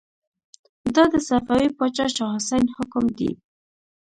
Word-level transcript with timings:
دا 0.95 1.03
د 1.13 1.15
صفوي 1.27 1.67
پاچا 1.77 2.05
شاه 2.15 2.31
حسين 2.35 2.63
حکم 2.75 3.05
دی. 3.17 3.31